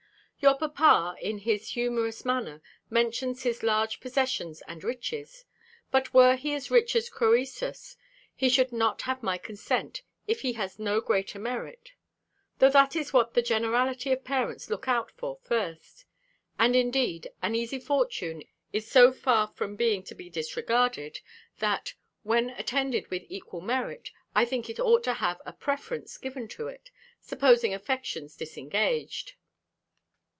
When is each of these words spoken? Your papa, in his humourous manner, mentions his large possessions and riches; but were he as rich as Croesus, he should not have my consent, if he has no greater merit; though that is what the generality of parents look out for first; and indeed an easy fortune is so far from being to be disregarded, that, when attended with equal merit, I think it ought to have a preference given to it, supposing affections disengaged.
Your 0.43 0.57
papa, 0.57 1.17
in 1.21 1.37
his 1.37 1.67
humourous 1.69 2.25
manner, 2.25 2.63
mentions 2.89 3.43
his 3.43 3.61
large 3.61 3.99
possessions 3.99 4.63
and 4.67 4.83
riches; 4.83 5.45
but 5.91 6.15
were 6.15 6.35
he 6.35 6.55
as 6.55 6.71
rich 6.71 6.95
as 6.95 7.11
Croesus, 7.11 7.95
he 8.35 8.49
should 8.49 8.71
not 8.71 9.03
have 9.03 9.21
my 9.21 9.37
consent, 9.37 10.01
if 10.25 10.41
he 10.41 10.53
has 10.53 10.79
no 10.79 10.99
greater 10.99 11.37
merit; 11.37 11.91
though 12.57 12.71
that 12.71 12.95
is 12.95 13.13
what 13.13 13.35
the 13.35 13.43
generality 13.43 14.11
of 14.11 14.23
parents 14.23 14.67
look 14.67 14.87
out 14.87 15.11
for 15.11 15.35
first; 15.43 16.05
and 16.57 16.75
indeed 16.75 17.29
an 17.43 17.53
easy 17.53 17.77
fortune 17.77 18.41
is 18.73 18.89
so 18.89 19.11
far 19.13 19.45
from 19.49 19.75
being 19.75 20.01
to 20.01 20.15
be 20.15 20.27
disregarded, 20.27 21.19
that, 21.59 21.93
when 22.23 22.49
attended 22.57 23.11
with 23.11 23.21
equal 23.29 23.61
merit, 23.61 24.09
I 24.33 24.45
think 24.45 24.71
it 24.71 24.79
ought 24.79 25.03
to 25.03 25.13
have 25.21 25.39
a 25.45 25.53
preference 25.53 26.17
given 26.17 26.47
to 26.47 26.67
it, 26.67 26.89
supposing 27.21 27.75
affections 27.75 28.35
disengaged. 28.35 29.33